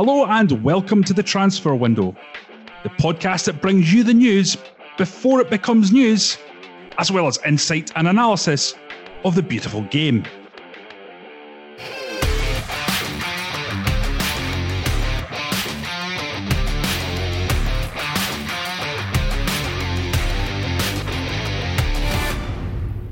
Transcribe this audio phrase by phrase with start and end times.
[0.00, 2.14] Hello and welcome to the Transfer Window,
[2.84, 4.56] the podcast that brings you the news
[4.96, 6.38] before it becomes news,
[6.98, 8.76] as well as insight and analysis
[9.24, 10.22] of the beautiful game.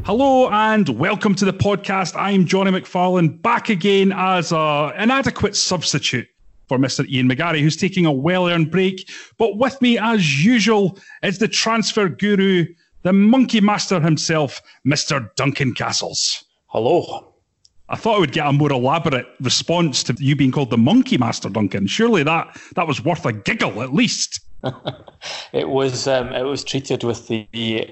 [0.04, 2.14] Hello and welcome to the podcast.
[2.14, 6.28] I'm Jonny McFarlane, back again as an inadequate substitute
[6.68, 7.08] for Mr.
[7.08, 9.10] Ian McGarry, who's taking a well earned break.
[9.38, 12.66] But with me, as usual, is the transfer guru,
[13.02, 15.28] the monkey master himself, Mr.
[15.36, 16.45] Duncan Castles.
[16.66, 17.32] Hello.
[17.88, 21.18] I thought I would get a more elaborate response to you being called the monkey
[21.18, 21.86] master, Duncan.
[21.86, 24.40] Surely that, that was worth a giggle at least.
[25.52, 27.46] it was um, it was treated with the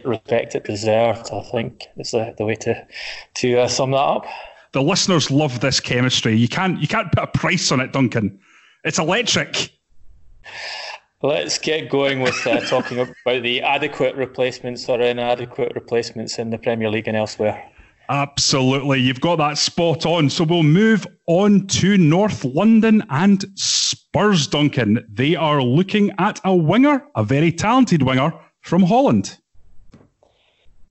[0.05, 1.31] respect it deserved.
[1.33, 2.87] I think is the, the way to
[3.35, 4.27] to uh, sum that up.
[4.73, 6.35] The listeners love this chemistry.
[6.35, 8.41] You can't you can't put a price on it, Duncan.
[8.85, 9.73] It's electric.
[11.23, 16.59] Let's get going with uh, talking about the adequate replacements or inadequate replacements in the
[16.59, 17.71] Premier League and elsewhere.
[18.11, 19.01] Absolutely.
[19.01, 20.29] You've got that spot on.
[20.29, 25.03] So we'll move on to North London and Spurs, Duncan.
[25.11, 29.39] They are looking at a winger, a very talented winger from Holland.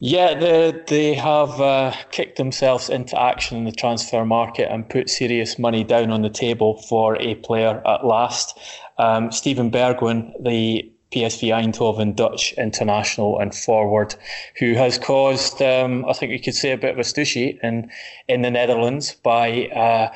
[0.05, 5.09] Yeah, they, they have uh, kicked themselves into action in the transfer market and put
[5.09, 8.59] serious money down on the table for a player at last.
[8.97, 14.13] Um, Steven Bergwijn, the PSV Eindhoven Dutch international and forward,
[14.59, 17.89] who has caused, um, I think you could say, a bit of a stushy in,
[18.27, 20.13] in the Netherlands by uh,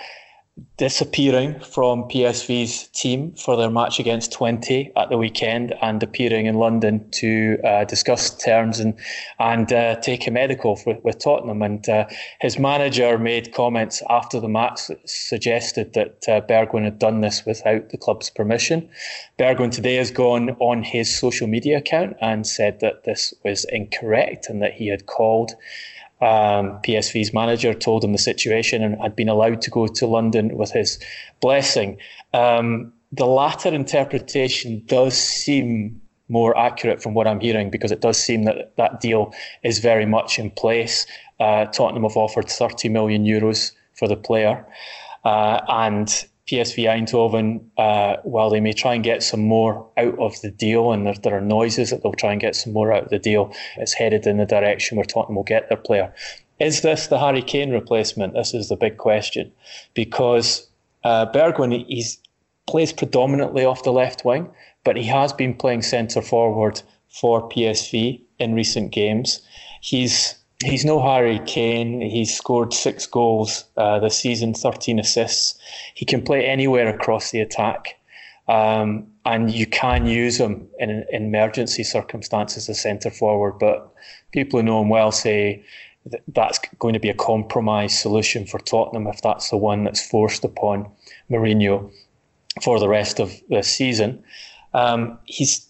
[0.78, 6.56] disappearing from PSV's team for their match against Twente at the weekend and appearing in
[6.56, 8.94] London to uh, discuss terms and
[9.40, 11.62] and uh, take a medical for, with Tottenham.
[11.62, 12.06] And uh,
[12.42, 17.46] his manager made comments after the match that suggested that uh, Bergwijn had done this
[17.46, 18.88] without the club's permission.
[19.40, 24.48] Bergwijn today has gone on his social media account and said that this was incorrect
[24.50, 25.54] and that he had called
[26.22, 30.58] um, PSV's manager told him the situation and had been allowed to go to London
[30.58, 31.00] with his
[31.42, 31.98] blessing.
[32.34, 38.18] Um, the latter interpretation does seem more accurate from what I'm hearing because it does
[38.18, 39.34] seem that that deal
[39.64, 41.06] is very much in place.
[41.40, 44.66] Uh, Tottenham have offered 30 million euros for the player.
[45.24, 50.40] Uh, and PSV Eindhoven, uh, while they may try and get some more out of
[50.42, 53.04] the deal, and there, there, are noises that they'll try and get some more out
[53.04, 56.14] of the deal, it's headed in the direction where Tottenham will get their player.
[56.60, 58.34] Is this the Harry Kane replacement?
[58.34, 59.52] This is the big question,
[59.94, 60.68] because
[61.04, 62.06] uh, Bergwijn he
[62.66, 64.50] plays predominantly off the left wing,
[64.86, 69.42] but he has been playing centre forward for PSV in recent games.
[69.82, 72.02] He's he's no Harry Kane.
[72.02, 75.58] He's scored six goals uh, this season, 13 assists.
[75.94, 78.00] He can play anywhere across the attack.
[78.48, 83.60] Um, and you can use him in, in emergency circumstances as centre forward.
[83.60, 83.94] But
[84.32, 85.64] people who know him well say
[86.06, 90.06] that that's going to be a compromise solution for Tottenham if that's the one that's
[90.08, 90.90] forced upon
[91.30, 91.92] Mourinho
[92.64, 94.24] for the rest of the season.
[94.74, 95.68] Um, he's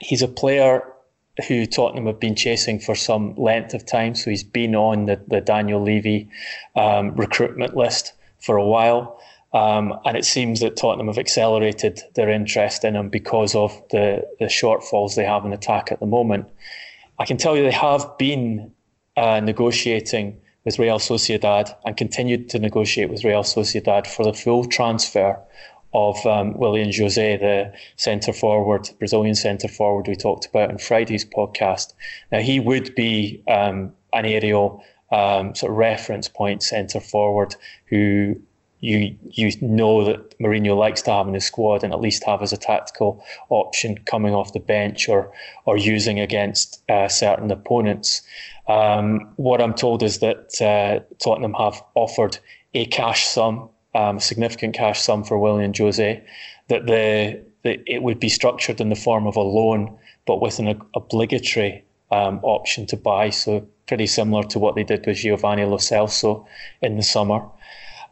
[0.00, 0.82] he's a player
[1.48, 4.14] who Tottenham have been chasing for some length of time.
[4.14, 6.28] So he's been on the, the Daniel Levy
[6.74, 9.20] um, recruitment list for a while.
[9.52, 14.26] Um, and it seems that Tottenham have accelerated their interest in him because of the,
[14.38, 16.48] the shortfalls they have in attack at the moment.
[17.18, 18.72] I can tell you they have been
[19.16, 24.66] uh, negotiating with Real Sociedad and continued to negotiate with Real Sociedad for the full
[24.66, 25.38] transfer
[25.92, 31.24] of um, Willian Jose, the centre forward, Brazilian centre forward we talked about in Friday's
[31.24, 31.94] podcast.
[32.30, 37.54] Now, he would be um, an aerial um, sort of reference point centre forward
[37.86, 38.36] who
[38.80, 42.42] you you know that Mourinho likes to have in his squad and at least have
[42.42, 45.32] as a tactical option coming off the bench or
[45.64, 48.22] or using against uh, certain opponents.
[48.68, 52.38] Um, what I'm told is that uh, Tottenham have offered
[52.74, 56.22] a cash sum um, significant cash sum for Willian Jose,
[56.68, 60.80] that the, it would be structured in the form of a loan, but with an
[60.94, 63.30] obligatory um, option to buy.
[63.30, 66.46] So pretty similar to what they did with Giovanni Lo Celso
[66.82, 67.40] in the summer.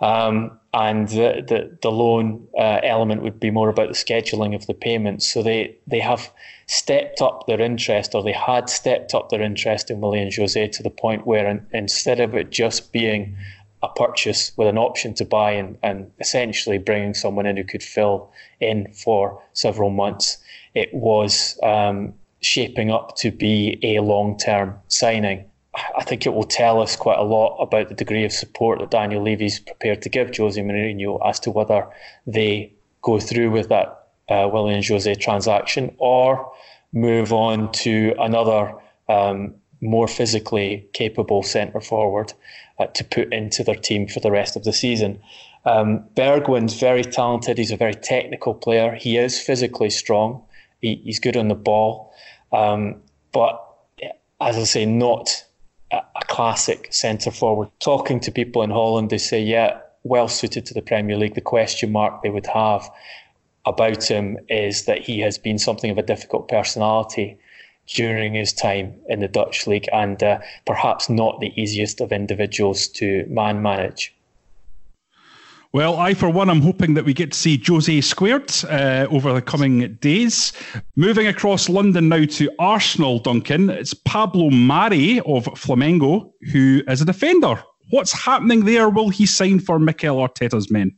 [0.00, 4.66] Um, and the the, the loan uh, element would be more about the scheduling of
[4.66, 5.32] the payments.
[5.32, 6.32] So they they have
[6.66, 10.82] stepped up their interest, or they had stepped up their interest in Willian Jose to
[10.82, 13.36] the point where in, instead of it just being
[13.84, 17.82] a purchase with an option to buy and, and essentially bringing someone in who could
[17.82, 20.38] fill in for several months,
[20.74, 25.44] it was um, shaping up to be a long term signing.
[25.96, 28.90] I think it will tell us quite a lot about the degree of support that
[28.90, 31.86] Daniel Levy's prepared to give Jose Mourinho as to whether
[32.26, 32.72] they
[33.02, 36.52] go through with that uh, Willian Jose transaction or
[36.92, 38.72] move on to another
[39.08, 39.54] um,
[39.84, 42.32] more physically capable centre forward
[42.78, 45.20] uh, to put into their team for the rest of the season.
[45.64, 47.58] Um, Bergwijn's very talented.
[47.58, 48.94] He's a very technical player.
[48.94, 50.42] He is physically strong.
[50.80, 52.12] He, he's good on the ball.
[52.52, 52.96] Um,
[53.32, 53.60] but
[54.40, 55.44] as I say, not
[55.90, 57.70] a, a classic centre forward.
[57.80, 61.34] Talking to people in Holland, they say, yeah, well suited to the Premier League.
[61.34, 62.90] The question mark they would have
[63.64, 67.38] about him is that he has been something of a difficult personality
[67.86, 72.88] during his time in the Dutch league and uh, perhaps not the easiest of individuals
[72.88, 74.14] to man manage.
[75.74, 79.32] Well, I, for one, am hoping that we get to see Jose squared uh, over
[79.32, 80.52] the coming days.
[80.94, 87.04] Moving across London now to Arsenal, Duncan, it's Pablo Mari of Flamengo, who is a
[87.04, 87.60] defender.
[87.90, 88.88] What's happening there?
[88.88, 90.94] Will he sign for Mikel Arteta's men?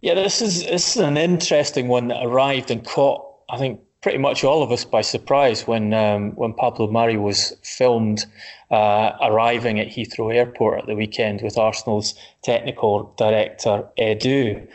[0.00, 4.18] Yeah, this is this is an interesting one that arrived and caught, I think, pretty
[4.18, 8.24] much all of us by surprise when um, when Pablo Mari was filmed
[8.70, 14.66] uh, arriving at Heathrow Airport at the weekend with Arsenal's technical director Edu.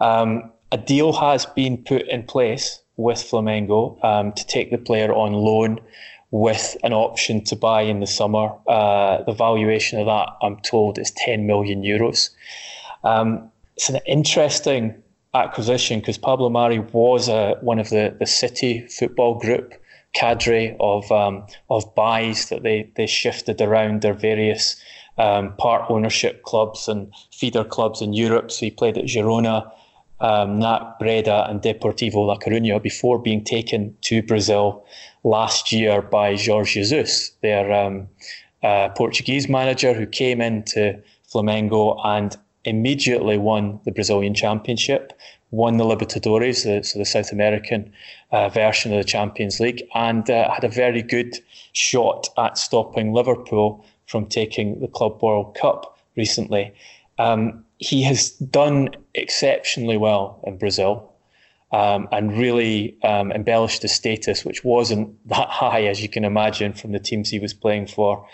[0.00, 5.12] Um, a deal has been put in place with Flamengo um, to take the player
[5.14, 5.80] on loan
[6.30, 8.52] with an option to buy in the summer.
[8.66, 12.30] Uh, the valuation of that, I'm told, is 10 million euros.
[13.04, 15.02] Um, it's an interesting
[15.36, 19.74] acquisition because Pablo Mari was uh, one of the, the City football group
[20.14, 24.80] cadre of um, of buys that they, they shifted around their various
[25.18, 28.50] um, part ownership clubs and feeder clubs in Europe.
[28.50, 29.70] So he played at Girona,
[30.20, 34.84] um, NAC Breda, and Deportivo La Coruña before being taken to Brazil
[35.24, 38.08] last year by Jorge Jesus, their um,
[38.62, 41.00] uh, Portuguese manager who came into
[41.30, 42.36] Flamengo and
[42.66, 45.12] immediately won the Brazilian Championship,
[45.52, 47.90] won the Libertadores, so the South American
[48.32, 51.38] uh, version of the Champions League, and uh, had a very good
[51.72, 56.74] shot at stopping Liverpool from taking the Club World Cup recently.
[57.18, 61.12] Um, he has done exceptionally well in Brazil.
[61.72, 66.72] Um, and really um, embellished his status, which wasn't that high as you can imagine
[66.72, 68.24] from the teams he was playing for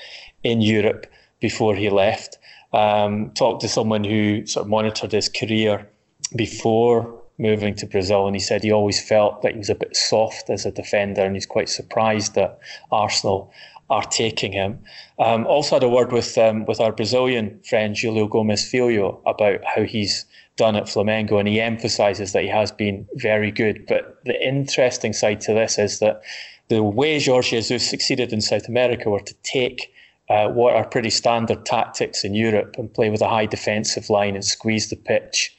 [0.44, 1.06] in Europe
[1.40, 2.36] before he left
[2.72, 5.88] um, talked to someone who sort of monitored his career
[6.34, 9.96] before moving to Brazil, and he said he always felt that he was a bit
[9.96, 12.58] soft as a defender, and he's quite surprised that
[12.90, 13.52] Arsenal
[13.90, 14.78] are taking him.
[15.18, 19.60] Um, also had a word with um, with our Brazilian friend Julio Gomes Filho about
[19.64, 20.24] how he's
[20.56, 23.86] done at Flamengo, and he emphasises that he has been very good.
[23.86, 26.22] But the interesting side to this is that
[26.68, 29.91] the way Jorge Jesus succeeded in South America were to take
[30.32, 34.34] uh, what are pretty standard tactics in Europe and play with a high defensive line
[34.34, 35.54] and squeeze the pitch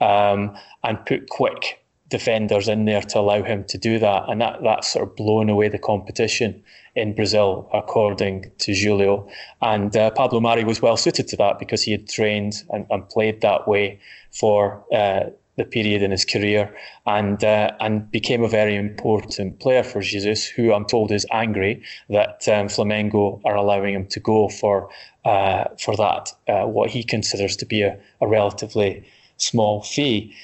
[0.00, 4.22] um, and put quick defenders in there to allow him to do that.
[4.28, 6.62] And that, that's sort of blown away the competition
[6.94, 9.28] in Brazil, according to Julio.
[9.60, 13.08] And uh, Pablo Mari was well suited to that because he had trained and, and
[13.08, 13.98] played that way
[14.30, 16.74] for uh, the period in his career
[17.06, 21.82] and uh, and became a very important player for Jesus, who I'm told is angry
[22.08, 24.88] that um, Flamengo are allowing him to go for
[25.24, 29.04] uh, for that uh, what he considers to be a, a relatively
[29.36, 30.34] small fee.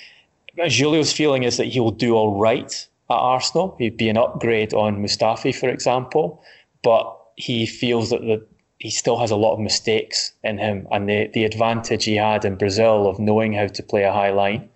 [0.67, 3.77] Julio's feeling is that he will do all right at Arsenal.
[3.79, 6.43] He'd be an upgrade on Mustafi, for example,
[6.83, 8.45] but he feels that the
[8.79, 12.45] he still has a lot of mistakes in him, and the, the advantage he had
[12.45, 14.69] in Brazil of knowing how to play a high line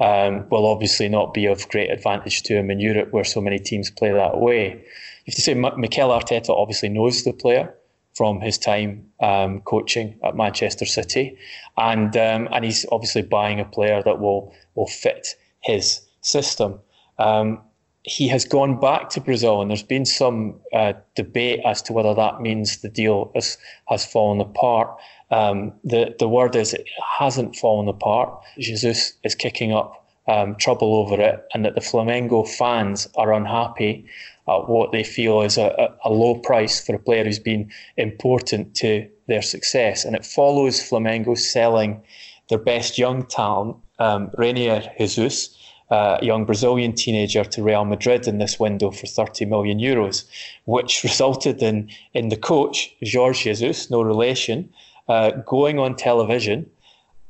[0.00, 3.58] um, will obviously not be of great advantage to him in Europe, where so many
[3.58, 4.70] teams play that way.
[4.70, 7.74] You have to say, M- Mikel Arteta obviously knows the player
[8.14, 11.36] from his time um, coaching at Manchester City,
[11.76, 15.28] and um, and he's obviously buying a player that will will fit
[15.60, 16.80] his system.
[17.18, 17.60] Um,
[18.04, 22.14] he has gone back to Brazil, and there's been some uh, debate as to whether
[22.14, 24.96] that means the deal has, has fallen apart.
[25.30, 26.86] Um, the the word is it
[27.18, 28.42] hasn't fallen apart.
[28.58, 34.04] Jesus is kicking up um, trouble over it, and that the Flamengo fans are unhappy
[34.48, 38.74] at what they feel is a, a low price for a player who's been important
[38.74, 40.04] to their success.
[40.04, 42.02] And it follows Flamengo selling
[42.48, 45.56] their best young talent, um, Reinier Jesus,
[45.92, 50.24] uh, a young Brazilian teenager, to Real Madrid in this window for 30 million euros,
[50.64, 54.72] which resulted in, in the coach, Jorge Jesus, no relation,
[55.08, 56.68] uh, going on television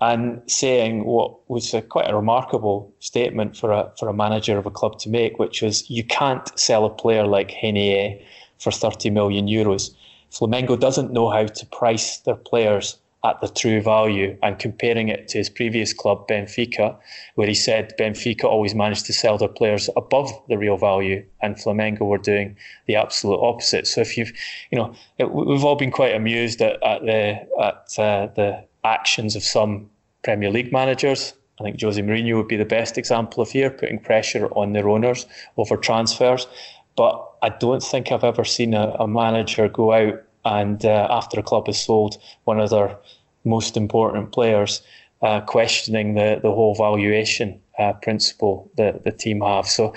[0.00, 4.66] and saying what was a, quite a remarkable statement for a for a manager of
[4.66, 8.20] a club to make, which was you can't sell a player like Reinier
[8.58, 9.90] for 30 million euros.
[10.32, 15.28] Flamengo doesn't know how to price their players at the true value and comparing it
[15.28, 16.96] to his previous club, Benfica,
[17.36, 21.56] where he said Benfica always managed to sell their players above the real value and
[21.56, 23.86] Flamengo were doing the absolute opposite.
[23.86, 24.32] So if you've,
[24.70, 29.36] you know, it, we've all been quite amused at, at the at uh, the actions
[29.36, 29.88] of some
[30.24, 31.34] Premier League managers.
[31.60, 34.88] I think Jose Mourinho would be the best example of here, putting pressure on their
[34.88, 35.26] owners
[35.56, 36.48] over transfers.
[36.96, 41.40] But I don't think I've ever seen a, a manager go out and uh, after
[41.40, 42.96] a club has sold one of their
[43.44, 44.82] most important players,
[45.22, 49.66] uh, questioning the, the whole valuation uh, principle that the team have.
[49.66, 49.94] So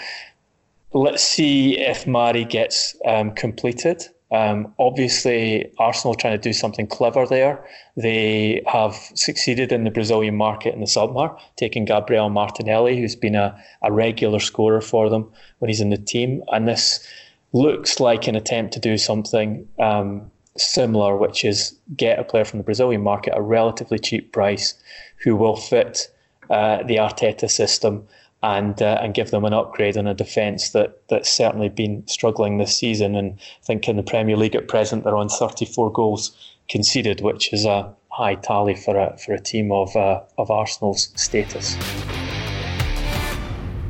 [0.93, 4.03] let's see if Mari gets um, completed.
[4.31, 7.65] Um, obviously, Arsenal trying to do something clever there.
[7.95, 13.35] They have succeeded in the Brazilian market in the summer, taking Gabriel Martinelli, who's been
[13.35, 16.43] a, a regular scorer for them when he's in the team.
[16.51, 17.05] And this
[17.53, 22.59] looks like an attempt to do something um, similar, which is get a player from
[22.59, 24.73] the Brazilian market at a relatively cheap price
[25.17, 26.09] who will fit
[26.49, 28.07] uh, the Arteta system
[28.43, 32.57] and uh, and give them an upgrade on a defence that that's certainly been struggling
[32.57, 33.15] this season.
[33.15, 36.35] And I think in the Premier League at present they're on 34 goals
[36.69, 41.11] conceded, which is a high tally for a for a team of uh, of Arsenal's
[41.15, 41.75] status.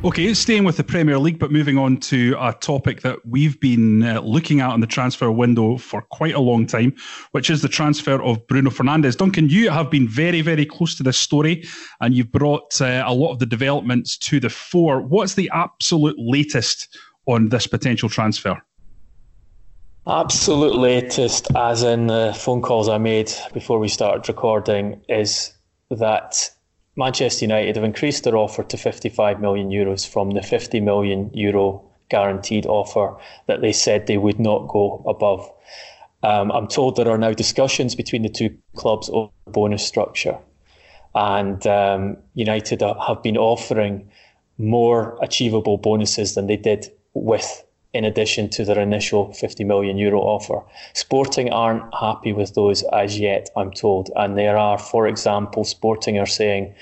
[0.06, 4.04] Okay, staying with the Premier League, but moving on to a topic that we've been
[4.04, 6.94] uh, looking at in the transfer window for quite a long time,
[7.32, 9.16] which is the transfer of Bruno Fernandes.
[9.16, 11.64] Duncan, you have been very, very close to this story
[12.00, 15.02] and you've brought uh, a lot of the developments to the fore.
[15.02, 16.96] What's the absolute latest
[17.26, 18.62] on this potential transfer?
[20.06, 25.52] Absolute latest, as in the phone calls I made before we started recording, is
[25.90, 26.48] that
[26.96, 31.84] Manchester United have increased their offer to 55 million euros from the 50 million euro
[32.08, 35.50] guaranteed offer that they said they would not go above.
[36.22, 40.38] Um, I'm told there are now discussions between the two clubs over bonus structure,
[41.14, 44.10] and um, United have been offering
[44.58, 47.65] more achievable bonuses than they did with
[47.96, 50.60] in addition to their initial 50 million euro offer.
[50.92, 54.10] Sporting aren't happy with those as yet, I'm told.
[54.16, 56.74] And there are, for example, Sporting are saying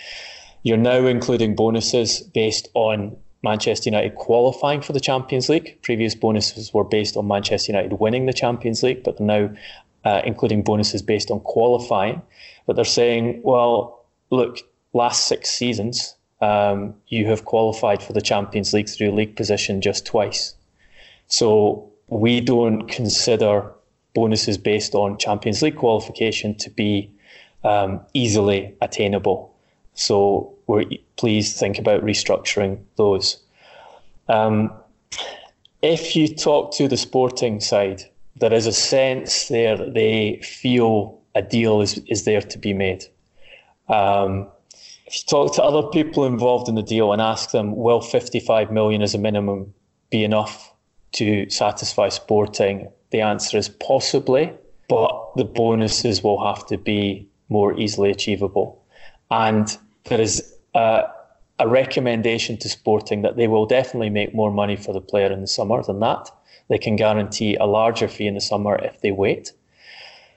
[0.64, 5.78] you're now including bonuses based on Manchester United qualifying for the Champions League.
[5.83, 9.54] Previous bonuses were based on Manchester United winning the Champions League, but they're now
[10.04, 12.21] uh, including bonuses based on qualifying.
[12.66, 14.59] But they're saying, well, look,
[14.94, 20.06] last six seasons, um, you have qualified for the Champions League through league position just
[20.06, 20.54] twice.
[21.28, 23.71] So we don't consider
[24.14, 27.11] bonuses based on Champions League qualification to be
[27.64, 29.54] um, easily attainable.
[29.95, 30.85] So we're
[31.16, 33.38] please think about restructuring those.
[34.28, 34.73] Um,
[35.83, 38.02] if you talk to the sporting side,
[38.37, 42.73] there is a sense there that they feel a deal is, is there to be
[42.73, 43.04] made.
[43.88, 44.49] Um,
[45.07, 48.73] if you talk to other people involved in the deal and ask them, will 55
[48.73, 49.75] million as a minimum
[50.11, 50.74] be enough
[51.14, 52.88] to satisfy Sporting?
[53.11, 54.52] The answer is possibly,
[54.88, 58.83] but the bonuses will have to be more easily achievable.
[59.30, 61.04] And there is a,
[61.59, 65.40] a recommendation to Sporting that they will definitely make more money for the player in
[65.40, 66.30] the summer than that.
[66.68, 69.52] They can guarantee a larger fee in the summer if they wait.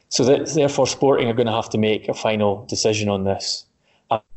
[0.10, 3.66] So that, therefore, Sporting are going to have to make a final decision on this.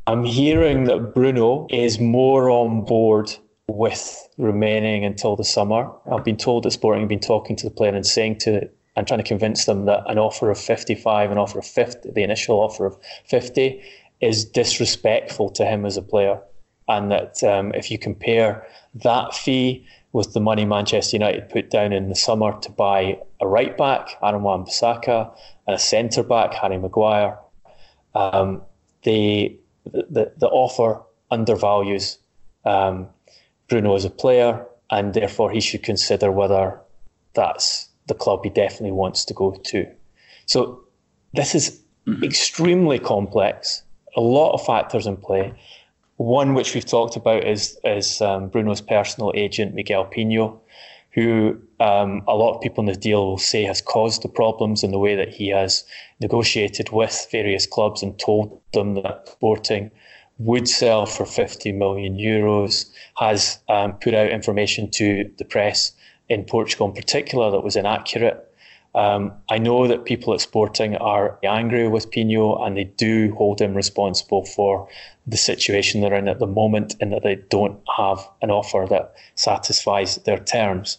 [0.07, 3.37] I'm hearing that Bruno is more on board
[3.75, 5.91] with remaining until the summer.
[6.11, 9.07] I've been told that Sporting have been talking to the player and saying to and
[9.07, 12.57] trying to convince them that an offer of 55, an offer of 50, the initial
[12.57, 13.83] offer of 50
[14.21, 16.41] is disrespectful to him as a player.
[16.89, 21.93] And that um, if you compare that fee with the money Manchester United put down
[21.93, 25.33] in the summer to buy a right back, Aaron Wan-Bissaka,
[25.67, 27.39] and a centre back, Harry Maguire,
[28.15, 28.61] um,
[29.05, 31.01] the, the, the offer
[31.31, 32.19] undervalues
[32.65, 33.09] um,
[33.71, 36.79] Bruno as a player, and therefore he should consider whether
[37.35, 39.87] that's the club he definitely wants to go to.
[40.47, 40.81] So
[41.33, 42.25] this is mm-hmm.
[42.25, 43.83] extremely complex,
[44.17, 45.55] a lot of factors in play.
[46.17, 50.59] One which we've talked about is is um, Bruno's personal agent Miguel Pinho,
[51.13, 54.83] who um, a lot of people in the deal will say has caused the problems
[54.83, 55.85] in the way that he has
[56.21, 59.91] negotiated with various clubs and told them that Sporting
[60.41, 65.93] would sell for 50 million euros, has um, put out information to the press
[66.31, 68.47] in Portugal in particular that was inaccurate.
[68.95, 73.61] Um, I know that people at Sporting are angry with Pinho and they do hold
[73.61, 74.89] him responsible for
[75.27, 79.15] the situation they're in at the moment and that they don't have an offer that
[79.35, 80.99] satisfies their terms.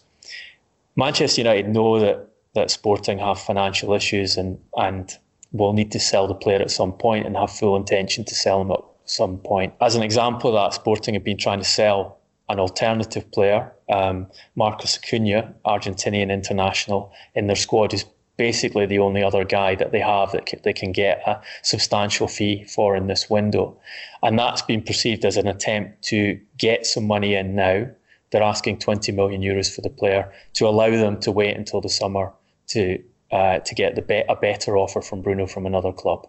[0.94, 5.18] Manchester United know that, that Sporting have financial issues and, and
[5.50, 8.60] will need to sell the player at some point and have full intention to sell
[8.62, 8.80] him at
[9.12, 9.74] some point.
[9.80, 14.26] As an example of that, Sporting have been trying to sell an alternative player, um,
[14.56, 18.04] Marcos Acuna, Argentinian international, in their squad is
[18.36, 22.64] basically the only other guy that they have that they can get a substantial fee
[22.64, 23.76] for in this window.
[24.22, 27.86] And that's been perceived as an attempt to get some money in now.
[28.30, 31.90] They're asking 20 million euros for the player to allow them to wait until the
[31.90, 32.32] summer
[32.68, 36.28] to uh, to get the be- a better offer from Bruno from another club.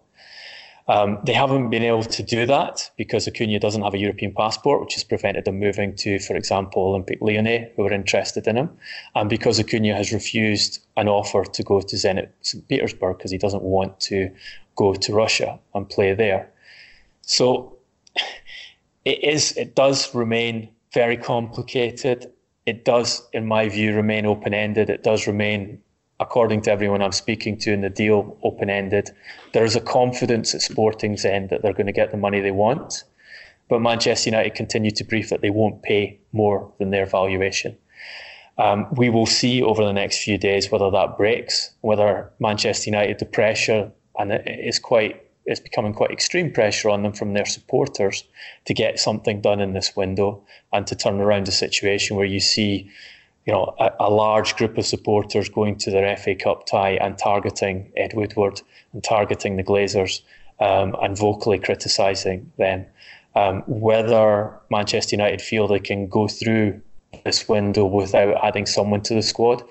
[0.88, 4.82] Um, they haven't been able to do that because Acuna doesn't have a European passport,
[4.82, 8.70] which has prevented them moving to, for example, Olympique Lyonnais, who are interested in him,
[9.16, 12.68] and because Acuna has refused an offer to go to Zenit St.
[12.68, 14.30] Petersburg because he doesn't want to
[14.76, 16.52] go to Russia and play there.
[17.22, 17.78] So
[19.06, 19.56] it is.
[19.58, 22.32] It does remain very complicated.
[22.66, 24.90] It does, in my view, remain open ended.
[24.90, 25.82] It does remain
[26.24, 29.12] according to everyone I'm speaking to in the deal, open ended.
[29.54, 32.52] There is a confidence at Sporting's end that they're going to get the money they
[32.52, 33.04] want.
[33.70, 37.78] But Manchester United continue to brief that they won't pay more than their valuation.
[38.58, 43.20] Um, we will see over the next few days whether that breaks, whether Manchester United,
[43.20, 47.46] the pressure, and it is quite, it's becoming quite extreme pressure on them from their
[47.46, 48.24] supporters
[48.66, 52.40] to get something done in this window and to turn around a situation where you
[52.40, 52.90] see
[53.46, 57.18] you know, a, a, large group of supporters going to their FA Cup tie and
[57.18, 58.62] targeting Ed Woodward
[58.94, 60.22] and targeting the Glazers
[60.60, 62.86] um, and vocally criticising them.
[63.36, 66.82] Um, whether Manchester United feel they can go through
[67.26, 69.64] this window without adding someone to the squad,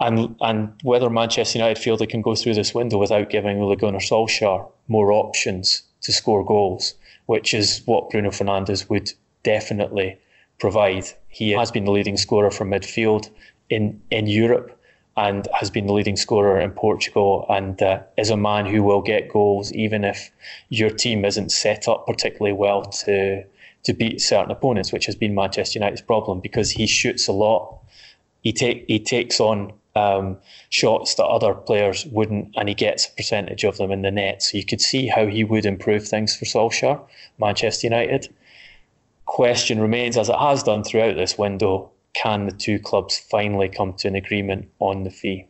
[0.00, 3.76] and and whether Manchester United feel they can go through this window without giving Ole
[3.76, 6.94] Gunnar Solskjaer more options to score goals,
[7.26, 10.18] which is what Bruno Fernandes would definitely
[10.58, 11.04] provide.
[11.28, 13.30] He has been the leading scorer from midfield
[13.68, 14.72] in, in Europe
[15.16, 19.00] and has been the leading scorer in Portugal and uh, is a man who will
[19.00, 20.30] get goals even if
[20.68, 23.44] your team isn't set up particularly well to
[23.86, 27.78] to beat certain opponents, which has been Manchester United's problem because he shoots a lot.
[28.42, 30.36] He take he takes on um,
[30.70, 34.42] shots that other players wouldn't, and he gets a percentage of them in the net.
[34.42, 37.00] So you could see how he would improve things for Solskjaer,
[37.38, 38.28] Manchester United
[39.26, 43.92] question remains, as it has done throughout this window, can the two clubs finally come
[43.94, 45.46] to an agreement on the fee?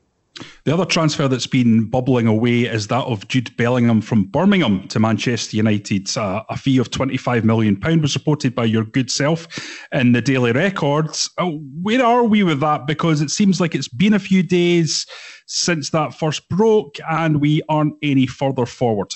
[0.64, 5.00] The other transfer that's been bubbling away is that of Jude Bellingham from Birmingham to
[5.00, 6.14] Manchester United.
[6.16, 9.46] Uh, a fee of £25 million was reported by your good self
[9.92, 11.30] in the Daily Records.
[11.38, 11.46] Uh,
[11.82, 12.86] where are we with that?
[12.86, 15.06] Because it seems like it's been a few days
[15.46, 19.14] since that first broke and we aren't any further forward.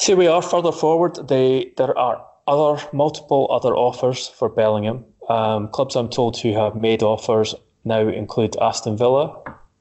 [0.00, 1.28] So we are further forward.
[1.28, 5.04] They, there are other multiple other offers for Bellingham.
[5.28, 9.36] Um, clubs I'm told who have made offers now include Aston Villa,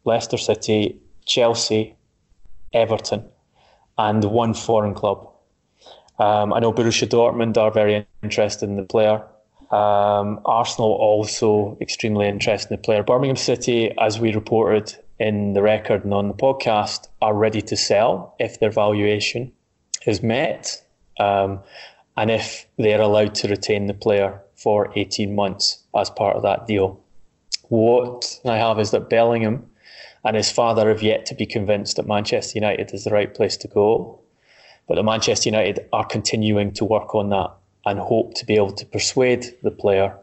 [0.06, 1.95] Leicester City, Chelsea,
[2.73, 3.25] Everton,
[3.97, 5.30] and one foreign club.
[6.17, 9.23] Um, I know Borussia Dortmund are very interested in the player.
[9.69, 13.03] Um, Arsenal also extremely interested in the player.
[13.03, 17.77] Birmingham City, as we reported in the record and on the podcast, are ready to
[17.77, 19.51] sell if their valuation
[20.05, 20.81] is met.
[21.19, 21.60] Um,
[22.15, 26.65] and if they're allowed to retain the player for 18 months as part of that
[26.67, 26.99] deal.
[27.69, 29.69] What I have is that Bellingham
[30.25, 33.55] and his father have yet to be convinced that Manchester United is the right place
[33.57, 34.19] to go,
[34.88, 37.51] but that Manchester United are continuing to work on that
[37.86, 40.13] and hope to be able to persuade the player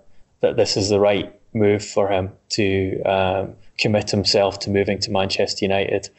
[0.40, 5.10] that this is the right move for him to um, commit himself to moving to
[5.10, 6.10] Manchester United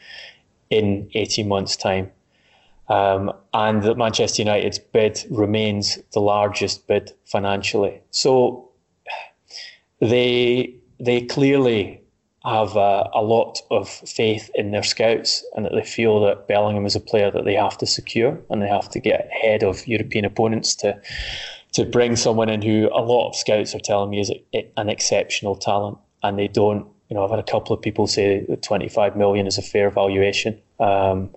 [0.70, 2.12] in 18 months' time
[2.88, 8.02] um, and that Manchester United's bid remains the largest bid financially.
[8.12, 8.70] So
[10.00, 12.02] they they clearly
[12.46, 16.86] have a, a, lot of faith in their scouts and that they feel that Bellingham
[16.86, 19.86] is a player that they have to secure and they have to get ahead of
[19.88, 21.00] European opponents to
[21.72, 24.32] to bring someone in who a lot of scouts are telling me is
[24.78, 28.46] an exceptional talent and they don't you know I've had a couple of people say
[28.48, 31.32] that 25 million is a fair valuation um,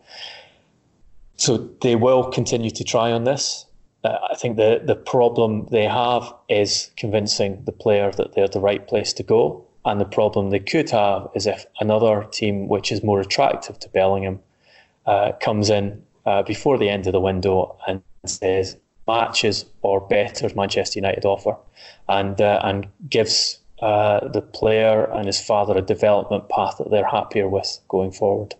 [1.38, 3.64] so they will continue to try on this.
[4.05, 8.61] uh, I think the, the problem they have is convincing the player that they're the
[8.61, 9.64] right place to go.
[9.85, 13.88] And the problem they could have is if another team, which is more attractive to
[13.88, 14.40] Bellingham,
[15.07, 20.51] uh, comes in uh, before the end of the window and says matches or better
[20.55, 21.57] Manchester United offer,
[22.09, 27.07] and uh, and gives uh, the player and his father a development path that they're
[27.07, 28.55] happier with going forward.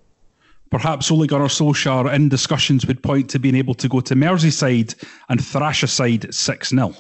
[0.71, 4.95] Perhaps Ole Gunnar Solskjaer in discussions would point to being able to go to Merseyside
[5.29, 6.95] and thrash aside 6 0.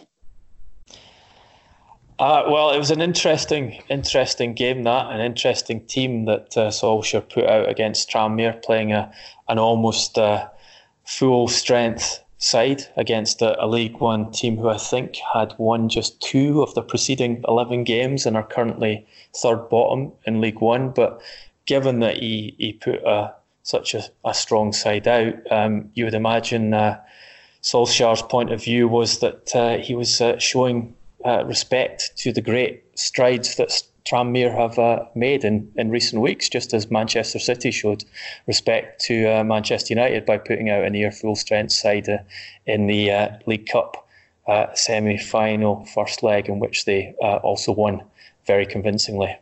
[2.19, 7.29] Uh, well, it was an interesting, interesting game that an interesting team that uh, Solskjaer
[7.29, 9.13] put out against Tranmere, playing a
[9.49, 10.49] an almost uh,
[11.05, 16.21] full strength side against a, a, League One team who I think had won just
[16.21, 20.91] two of the preceding eleven games and are currently third bottom in League One.
[20.91, 21.21] But
[21.67, 23.33] given that he he put a,
[23.69, 26.73] such a, a strong side out, um, you would imagine.
[26.73, 26.99] Uh,
[27.63, 30.95] Solskjaer's point of view was that uh, he was uh, showing
[31.27, 36.49] uh, respect to the great strides that Tranmere have uh, made in, in recent weeks,
[36.49, 38.05] just as Manchester City showed
[38.47, 42.09] respect to uh, Manchester United by putting out a near full strength side
[42.65, 44.09] in the League Cup
[44.75, 48.03] semi final first leg, in which they also won
[48.47, 49.37] very convincingly.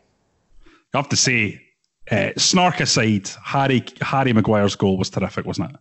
[0.93, 1.61] I have to say,
[2.37, 5.77] snark aside, Harry Harry Maguire's goal was terrific, wasn't it?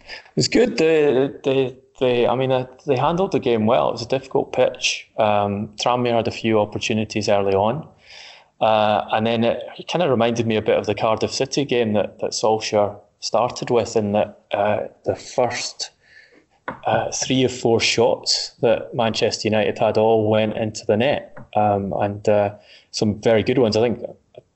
[0.00, 0.78] It was good.
[0.78, 3.88] The the they, I mean, uh, they handled the game well.
[3.88, 5.08] It was a difficult pitch.
[5.18, 7.88] Um, Tranmere had a few opportunities early on.
[8.60, 11.64] Uh, and then it, it kind of reminded me a bit of the Cardiff City
[11.64, 15.90] game that, that Solskjaer started with, in that uh, the first
[16.86, 21.36] uh, three or four shots that Manchester United had all went into the net.
[21.56, 22.54] Um, and uh,
[22.90, 23.76] some very good ones.
[23.76, 24.04] I think,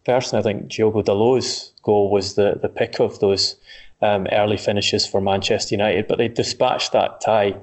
[0.04, 3.56] personally, I think Diogo Dalot's goal was the, the pick of those
[4.00, 7.54] um, early finishes for Manchester United, but they dispatched that tie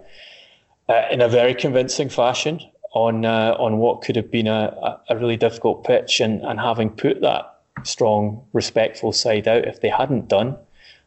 [0.88, 2.60] uh, in a very convincing fashion
[2.94, 6.90] on uh, on what could have been a, a really difficult pitch, and, and having
[6.90, 10.58] put that strong, respectful side out, if they hadn't done,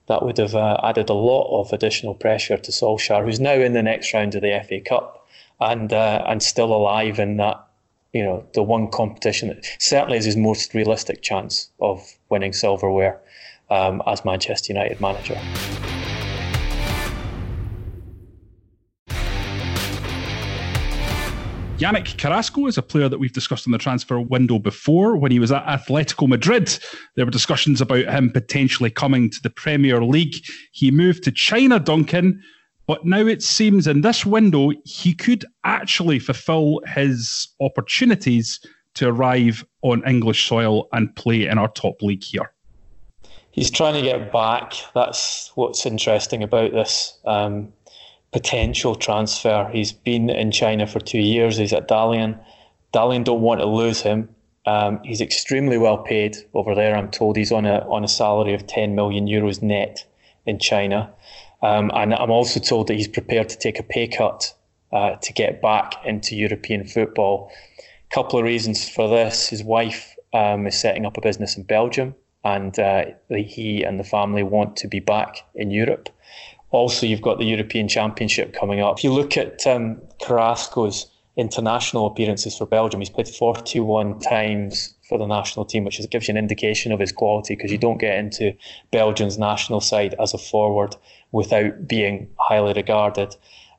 [0.07, 3.73] that would have uh, added a lot of additional pressure to Solskjaer, who's now in
[3.73, 5.27] the next round of the FA Cup
[5.61, 7.65] and uh, and still alive in that
[8.13, 13.21] you know the one competition that certainly is his most realistic chance of winning silverware
[13.71, 15.41] um, as Manchester United manager.
[21.79, 25.17] Yannick Carrasco is a player that we've discussed in the transfer window before.
[25.17, 26.79] When he was at Atletico Madrid,
[27.17, 30.37] there were discussions about him potentially coming to the Premier League.
[30.71, 32.41] He moved to China, Duncan,
[32.93, 38.61] but now it seems in this window he could actually fulfill his opportunities
[38.95, 42.53] to arrive on English soil and play in our top league here
[43.53, 44.75] he's trying to get back.
[44.95, 47.73] That's what's interesting about this um,
[48.33, 49.71] potential transfer.
[49.73, 51.59] He's been in China for two years.
[51.59, 52.39] He's at Dalian.
[52.93, 54.29] Dalian don't want to lose him.
[54.65, 56.97] Um, he's extremely well paid over there.
[56.97, 60.05] I'm told he's on a on a salary of 10 million euros net
[60.47, 61.13] in China,
[61.63, 64.55] um, and I'm also told that he's prepared to take a pay cut
[64.93, 67.51] uh, to get back into European football.
[67.79, 71.63] A couple of reasons for this: his wife um, is setting up a business in
[71.63, 76.09] Belgium, and uh, he and the family want to be back in Europe.
[76.71, 78.99] Also, you've got the European Championship coming up.
[78.99, 85.19] If you look at um, Carrasco's international appearances for Belgium, he's played 41 times for
[85.19, 88.19] the national team, which gives you an indication of his quality because you don't get
[88.19, 88.55] into
[88.91, 90.97] Belgium's national side as a forward
[91.33, 93.35] without being highly regarded.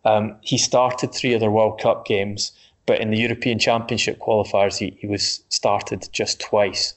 [0.06, 2.52] Um, he started three other World Cup games,
[2.86, 6.94] but in the European Championship qualifiers, he, he was started just twice.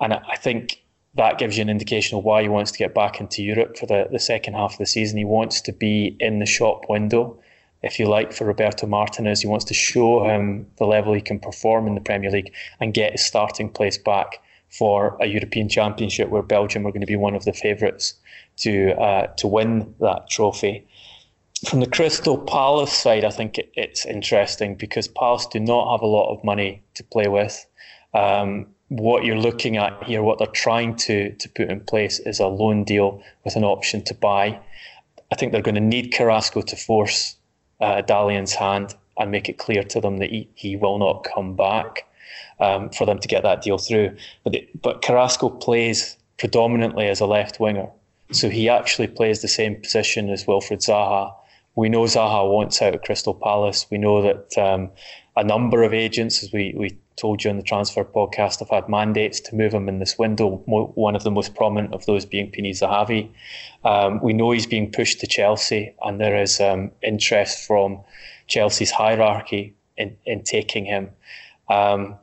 [0.00, 0.82] And I think
[1.14, 3.86] that gives you an indication of why he wants to get back into Europe for
[3.86, 5.18] the, the second half of the season.
[5.18, 7.38] He wants to be in the shop window,
[7.82, 9.40] if you like, for Roberto Martinez.
[9.40, 12.94] He wants to show him the level he can perform in the Premier League and
[12.94, 14.40] get his starting place back
[14.70, 18.14] for a European Championship where Belgium are going to be one of the favourites
[18.56, 20.86] to uh, to win that trophy.
[21.68, 26.06] From the Crystal Palace side, I think it's interesting because Palace do not have a
[26.06, 27.64] lot of money to play with.
[28.14, 32.40] Um, what you're looking at here, what they're trying to to put in place is
[32.40, 34.58] a loan deal with an option to buy.
[35.30, 37.36] I think they're going to need Carrasco to force
[37.82, 41.54] uh, Dalian's hand and make it clear to them that he, he will not come
[41.54, 42.06] back
[42.60, 44.16] um, for them to get that deal through.
[44.44, 47.88] But but Carrasco plays predominantly as a left winger,
[48.30, 51.34] so he actually plays the same position as Wilfried Zaha
[51.74, 53.86] we know Zaha wants out of Crystal Palace.
[53.90, 54.90] We know that um,
[55.36, 58.88] a number of agents, as we, we told you on the transfer podcast, I've had
[58.88, 60.62] mandates to move him in this window.
[60.66, 63.30] One of the most prominent of those being Pini Zahavi.
[63.84, 68.00] Um, we know he's being pushed to Chelsea, and there is um, interest from
[68.46, 71.10] Chelsea's hierarchy in, in taking him.
[71.68, 72.16] Um,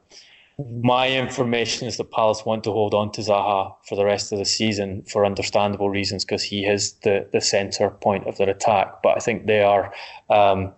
[0.82, 4.39] my information is that Palace want to hold on to Zaha for the rest of
[4.39, 9.02] the season for understandable reasons because he is the, the centre point of their attack.
[9.02, 9.93] But I think they are
[10.30, 10.73] um,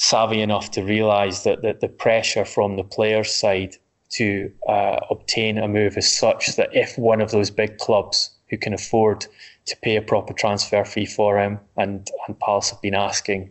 [0.00, 3.76] savvy enough to realise that, that the pressure from the players' side
[4.08, 8.56] to uh, obtain a move is such that if one of those big clubs who
[8.56, 9.26] can afford
[9.66, 13.50] to pay a proper transfer fee for him, and, and Palace have been asking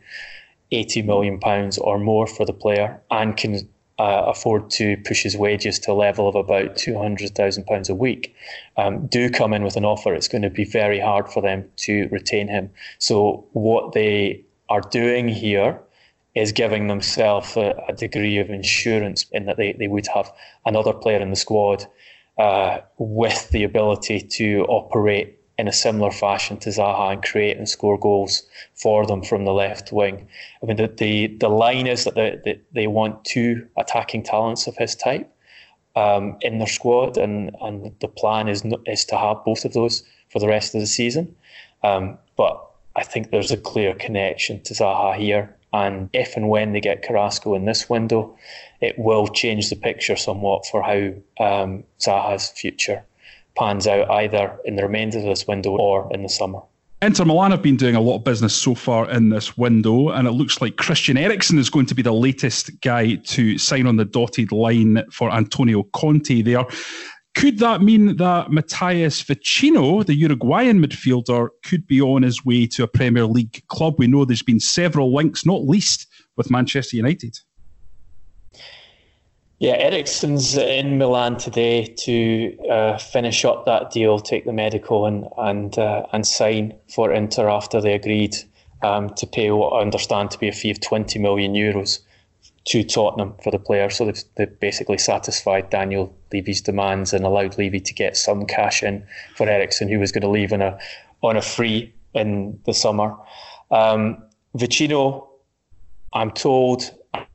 [0.72, 5.38] 80 million pounds or more for the player and can uh, afford to push his
[5.38, 8.36] wages to a level of about £200,000 a week,
[8.76, 11.70] um, do come in with an offer, it's going to be very hard for them
[11.76, 12.72] to retain him.
[12.98, 15.80] So, what they are doing here
[16.36, 20.32] is giving themselves a, a degree of insurance in that they, they would have
[20.66, 21.86] another player in the squad
[22.38, 27.68] uh, with the ability to operate in a similar fashion to Zaha and create and
[27.68, 28.44] score goals
[28.76, 30.26] for them from the left wing.
[30.64, 34.68] I mean, the the, the line is that they, they, they want two attacking talents
[34.68, 35.30] of his type
[35.98, 40.04] um, in their squad, and, and the plan is is to have both of those
[40.30, 41.36] for the rest of the season.
[41.84, 42.66] Um, but
[42.96, 47.04] I think there's a clear connection to Zaha here, and if and when they get
[47.04, 48.36] Carrasco in this window,
[48.82, 53.04] it will change the picture somewhat for how um, Zaha's future
[53.56, 56.62] pans out either in the remainder of this window or in the summer.
[57.02, 60.28] Inter Milan have been doing a lot of business so far in this window, and
[60.28, 63.96] it looks like Christian Eriksen is going to be the latest guy to sign on
[63.96, 66.66] the dotted line for Antonio Conte there.
[67.40, 72.84] Could that mean that Matthias Vecino, the Uruguayan midfielder, could be on his way to
[72.84, 73.96] a Premier League club?
[73.98, 77.40] We know there's been several links, not least with Manchester United.
[79.58, 85.26] Yeah, Eriksen's in Milan today to uh, finish up that deal, take the medical, and
[85.38, 88.36] and uh, and sign for Inter after they agreed
[88.84, 92.00] um, to pay what I understand to be a fee of 20 million euros
[92.66, 93.90] to Tottenham for the player.
[93.90, 98.84] So they've, they've basically satisfied Daniel Levy's demands and allowed Levy to get some cash
[98.84, 100.78] in for Eriksen, who was going to leave on a
[101.22, 103.16] on a free in the summer.
[103.72, 104.24] Um,
[104.58, 105.28] Vecino,
[106.14, 106.92] I'm told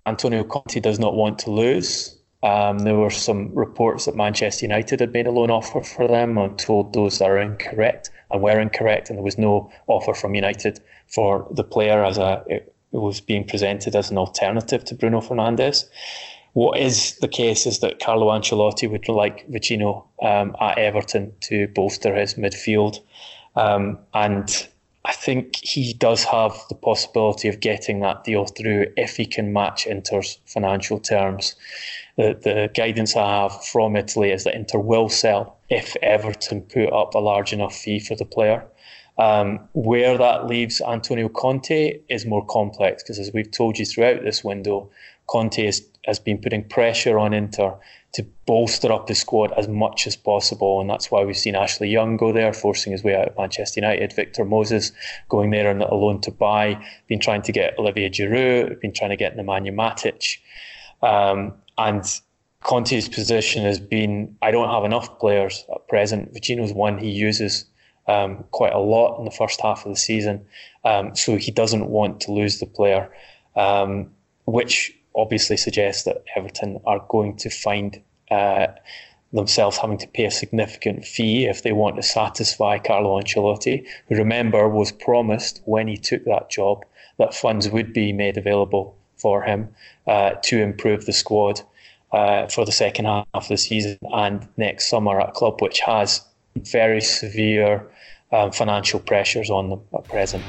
[0.07, 2.17] Antonio Conte does not want to lose.
[2.43, 6.37] Um, there were some reports that Manchester United had made a loan offer for them.
[6.39, 10.81] I'm told those are incorrect and were incorrect, and there was no offer from United
[11.07, 12.45] for the player as a
[13.01, 15.85] was being presented as an alternative to Bruno Fernandes.
[16.53, 21.67] What is the case is that Carlo Ancelotti would like Vecino um, at Everton to
[21.69, 23.01] bolster his midfield,
[23.57, 24.69] um, and
[25.05, 29.53] I think he does have the possibility of getting that deal through if he can
[29.53, 31.57] match Inter's financial terms.
[32.17, 36.91] The, the guidance I have from Italy is that Inter will sell if Everton put
[36.93, 38.65] up a large enough fee for the player.
[39.17, 44.25] Um, where that leaves Antonio Conte is more complex because, as we've told you throughout
[44.25, 44.91] this window,
[45.29, 47.77] Conte is, has been putting pressure on Inter
[48.15, 50.81] to bolster up the squad as much as possible.
[50.81, 53.81] And that's why we've seen Ashley Young go there, forcing his way out of Manchester
[53.81, 54.13] United.
[54.13, 54.93] Victor Moses
[55.29, 59.11] going there on a loan to buy, been trying to get Olivier Giroud, been trying
[59.11, 60.39] to get Nemanja Matic.
[61.03, 62.05] Um, and
[62.63, 66.33] Conte's position has been I don't have enough players at present.
[66.33, 67.67] Vecino's one he uses
[68.07, 70.45] um, quite a lot in the first half of the season.
[70.85, 73.11] Um, so he doesn't want to lose the player,
[73.57, 74.11] um,
[74.45, 78.67] which obviously suggests that Everton are going to find uh,
[79.33, 84.17] themselves having to pay a significant fee if they want to satisfy Carlo Ancelotti, who
[84.17, 86.85] remember was promised when he took that job
[87.19, 89.69] that funds would be made available for him
[90.07, 91.61] uh, to improve the squad
[92.13, 95.81] uh, for the second half of the season and next summer at a club which
[95.81, 96.25] has
[96.57, 97.91] very severe
[98.33, 100.43] um, financial pressures on them at present.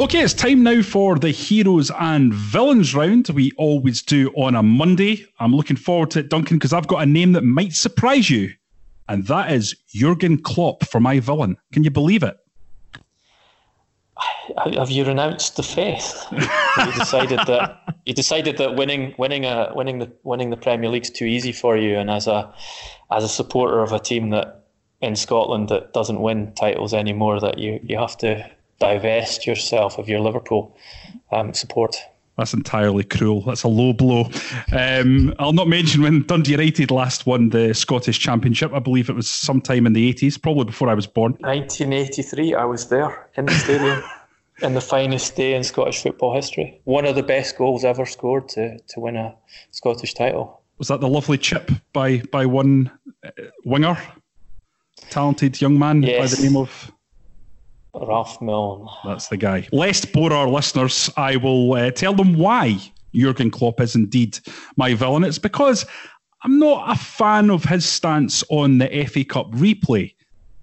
[0.00, 3.28] Okay, it's time now for the heroes and villains round.
[3.28, 5.26] We always do on a Monday.
[5.38, 8.50] I'm looking forward to it, Duncan, because I've got a name that might surprise you,
[9.08, 11.56] and that is Jurgen Klopp for my villain.
[11.72, 12.36] Can you believe it?
[14.74, 16.24] Have you renounced the faith?
[16.32, 21.10] you decided that you decided that winning winning a winning the winning the Premier League's
[21.10, 22.52] too easy for you, and as a
[23.10, 24.64] as a supporter of a team that
[25.00, 28.48] in Scotland that doesn't win titles anymore, that you you have to
[28.80, 30.76] divest yourself of your Liverpool
[31.30, 31.96] um, support.
[32.36, 33.42] That's entirely cruel.
[33.42, 34.30] That's a low blow.
[34.72, 38.72] Um, I'll not mention when Dundee United last won the Scottish Championship.
[38.72, 41.32] I believe it was sometime in the 80s, probably before I was born.
[41.40, 44.02] 1983, I was there in the stadium.
[44.62, 46.80] in the finest day in Scottish football history.
[46.84, 49.34] One of the best goals ever scored to, to win a
[49.70, 50.62] Scottish title.
[50.78, 52.90] Was that the lovely chip by by one
[53.24, 53.30] uh,
[53.64, 53.96] winger,
[55.10, 56.18] talented young man yes.
[56.18, 56.92] by the name of
[57.94, 58.88] Ralph Milne?
[59.04, 59.68] That's the guy.
[59.70, 62.78] Lest bore our listeners, I will uh, tell them why
[63.14, 64.38] Jurgen Klopp is indeed
[64.76, 65.24] my villain.
[65.24, 65.86] It's because
[66.42, 70.14] I'm not a fan of his stance on the FA Cup replay.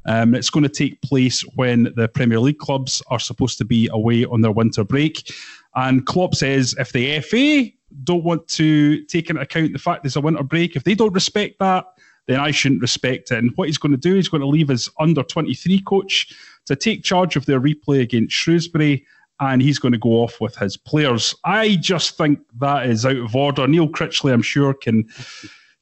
[0.05, 3.89] Um, it's going to take place when the Premier League clubs are supposed to be
[3.91, 5.31] away on their winter break.
[5.75, 7.71] And Klopp says if the FA
[8.03, 11.13] don't want to take into account the fact there's a winter break, if they don't
[11.13, 11.85] respect that,
[12.27, 13.37] then I shouldn't respect it.
[13.37, 16.33] And what he's going to do, he's going to leave his under 23 coach
[16.65, 19.05] to take charge of their replay against Shrewsbury
[19.39, 21.33] and he's going to go off with his players.
[21.45, 23.67] I just think that is out of order.
[23.67, 25.05] Neil Critchley, I'm sure, can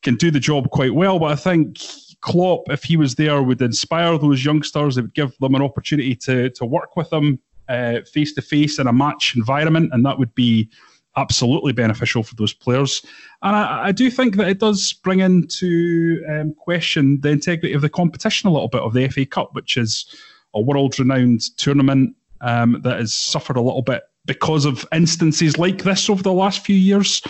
[0.04, 1.80] can do the job quite well, but I think
[2.22, 4.98] Klopp, if he was there, would inspire those youngsters.
[4.98, 8.88] It would give them an opportunity to to work with them face to face in
[8.88, 10.70] a match environment, and that would be
[11.18, 13.04] absolutely beneficial for those players.
[13.42, 17.82] And I, I do think that it does bring into um, question the integrity of
[17.82, 20.06] the competition a little bit of the FA Cup, which is
[20.54, 25.84] a world renowned tournament um, that has suffered a little bit because of instances like
[25.84, 27.22] this over the last few years.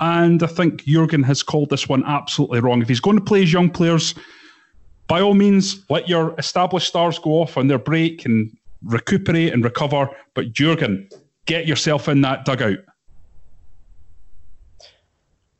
[0.00, 2.82] And I think Jurgen has called this one absolutely wrong.
[2.82, 4.14] If he's going to play his young players,
[5.06, 8.50] by all means, let your established stars go off on their break and
[8.82, 10.08] recuperate and recover.
[10.34, 11.08] But Jurgen,
[11.46, 12.78] get yourself in that dugout.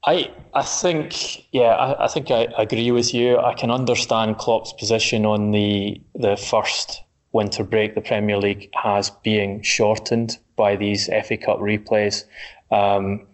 [0.07, 3.38] I I think yeah I, I think I agree with you.
[3.38, 9.11] I can understand Klopp's position on the the first winter break the Premier League has
[9.11, 12.25] being shortened by these FA Cup replays.
[12.70, 13.27] Um,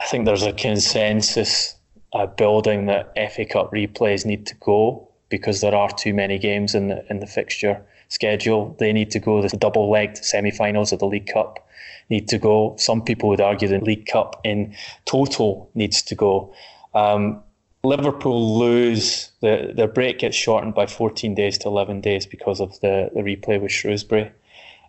[0.00, 1.74] I think there's a consensus
[2.12, 6.74] uh, building that FA Cup replays need to go because there are too many games
[6.74, 8.74] in the in the fixture schedule.
[8.78, 9.42] They need to go.
[9.42, 11.66] The double-legged semi-finals of the League Cup
[12.08, 12.74] need to go.
[12.78, 16.54] Some people would argue the League Cup in total needs to go.
[16.94, 17.42] Um,
[17.84, 22.78] Liverpool lose the their break gets shortened by 14 days to 11 days because of
[22.80, 24.32] the, the replay with Shrewsbury.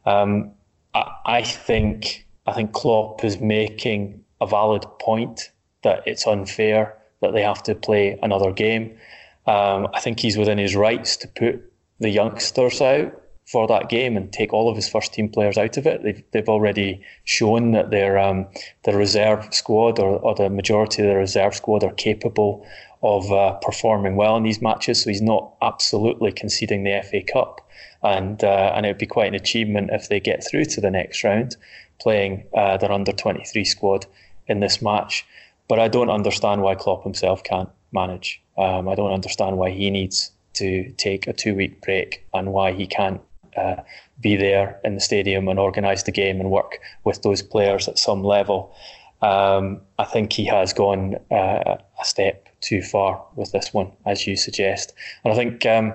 [0.06, 0.52] Um,
[0.96, 5.52] I, I think I think Klopp is making a valid point
[5.84, 8.98] that it's unfair that they have to play another game.
[9.46, 11.62] Um, I think he's within his rights to put
[12.00, 13.14] the youngsters out
[13.52, 16.04] for that game and take all of his first team players out of it.
[16.04, 18.48] They've, they've already shown that their um,
[18.86, 22.66] reserve squad or, or the majority of the reserve squad are capable
[23.02, 25.04] of uh, performing well in these matches.
[25.04, 27.68] So he's not absolutely conceding the FA Cup,
[28.04, 30.92] and uh, and it would be quite an achievement if they get through to the
[30.92, 31.56] next round,
[32.00, 34.06] playing uh, their under twenty three squad
[34.50, 35.26] in this match.
[35.68, 38.42] But I don't understand why Klopp himself can't manage.
[38.58, 42.74] Um, I don't understand why he needs to take a two week break and why
[42.74, 43.22] he can't
[43.56, 43.78] uh,
[44.20, 47.98] be there in the stadium and organise the game and work with those players at
[47.98, 48.74] some level.
[49.22, 54.26] Um, I think he has gone uh, a step too far with this one, as
[54.28, 54.94] you suggest.
[55.24, 55.94] And I think um,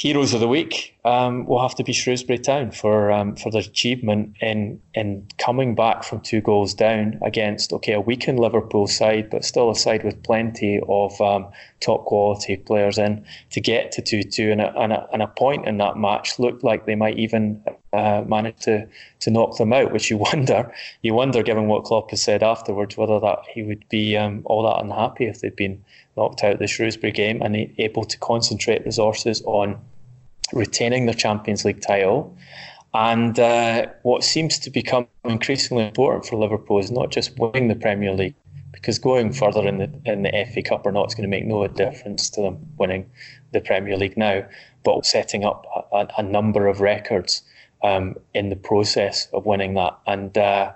[0.00, 3.60] heroes of the week um, will have to be Shrewsbury Town for um, for their
[3.60, 9.28] achievement in in coming back from two goals down against okay a weakened Liverpool side,
[9.28, 11.46] but still a side with plenty of um,
[11.80, 15.26] top quality players in to get to two two and a, and, a, and a
[15.26, 18.86] point in that match looked like they might even uh, manage to
[19.20, 20.72] to knock them out, which you wonder
[21.02, 24.62] you wonder given what Klopp has said afterwards whether that he would be um, all
[24.62, 25.82] that unhappy if they'd been
[26.16, 29.80] knocked out of the Shrewsbury game and able to concentrate resources on
[30.52, 32.36] retaining their Champions League title.
[32.92, 37.76] And uh, what seems to become increasingly important for Liverpool is not just winning the
[37.76, 38.34] Premier League,
[38.72, 41.46] because going further in the in the FA Cup or not is going to make
[41.46, 43.08] no difference to them winning
[43.52, 44.44] the Premier League now,
[44.84, 47.42] but setting up a, a number of records
[47.82, 49.98] um, in the process of winning that.
[50.06, 50.72] And uh,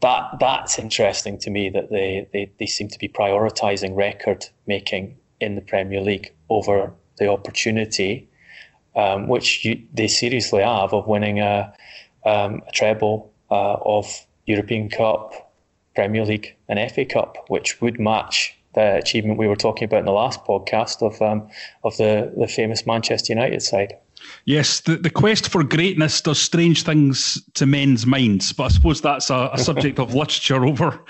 [0.00, 5.16] that that's interesting to me that they, they, they seem to be prioritising record making
[5.40, 8.28] in the Premier League over the opportunity,
[8.94, 11.72] um, which you, they seriously have, of winning a,
[12.24, 15.52] um, a treble uh, of European Cup,
[15.94, 20.04] Premier League, and FA Cup, which would match the achievement we were talking about in
[20.04, 21.48] the last podcast of um,
[21.82, 23.94] of the, the famous Manchester United side.
[24.48, 29.02] Yes, the, the quest for greatness does strange things to men's minds, but I suppose
[29.02, 31.04] that's a, a subject of literature over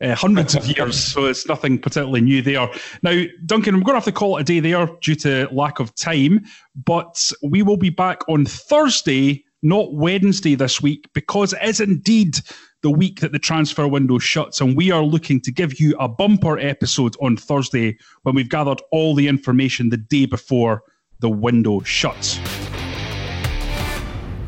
[0.00, 2.66] uh, hundreds of years, so it's nothing particularly new there.
[3.02, 5.80] Now, Duncan, I'm going to have to call it a day there due to lack
[5.80, 6.46] of time,
[6.86, 12.38] but we will be back on Thursday, not Wednesday this week, because it is indeed
[12.80, 16.08] the week that the transfer window shuts, and we are looking to give you a
[16.08, 20.82] bumper episode on Thursday when we've gathered all the information the day before
[21.20, 22.40] the window shuts.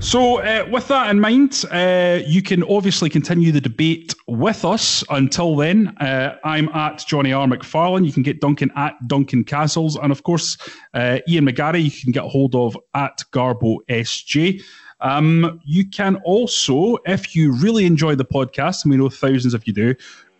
[0.00, 5.04] So, uh, with that in mind, uh, you can obviously continue the debate with us.
[5.10, 7.46] Until then, uh, I'm at Jonny R.
[7.46, 8.06] McFarlane.
[8.06, 9.96] You can get Duncan at Duncan Castles.
[9.96, 10.56] And of course,
[10.94, 14.62] uh, Ian McGarry, you can get hold of at Garbo SJ.
[15.02, 19.66] Um, you can also, if you really enjoy the podcast, and we know thousands of
[19.66, 19.94] you do,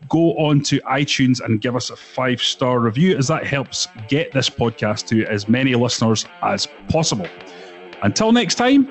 [0.09, 4.33] go on to iTunes and give us a five star review, as that helps get
[4.33, 7.29] this podcast to as many listeners as possible.
[8.03, 8.91] Until next time,